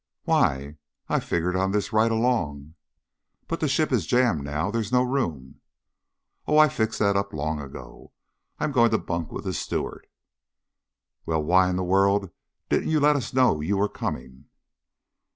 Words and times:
"Why, 0.23 0.77
I've 1.09 1.23
figgered 1.25 1.55
on 1.55 1.69
this 1.69 1.93
right 1.93 2.09
along." 2.11 2.73
"But 3.47 3.59
the 3.59 3.67
ship 3.67 3.91
is 3.91 4.07
jammed 4.07 4.43
now. 4.43 4.71
There 4.71 4.81
is 4.81 4.91
no 4.91 5.03
room." 5.03 5.61
"Oh, 6.47 6.57
I 6.57 6.69
fixed 6.69 6.97
that 6.97 7.15
up 7.15 7.33
long 7.33 7.61
ago. 7.61 8.11
I 8.57 8.63
am 8.63 8.71
going 8.71 8.89
to 8.89 8.97
bunk 8.97 9.31
with 9.31 9.43
the 9.43 9.53
steward." 9.53 10.07
"Well, 11.27 11.43
why 11.43 11.69
in 11.69 11.75
the 11.75 11.83
world 11.83 12.31
didn't 12.67 12.89
you 12.89 12.99
let 12.99 13.15
us 13.15 13.31
know 13.31 13.61
you 13.61 13.77
were 13.77 13.87
coming?" 13.87 14.45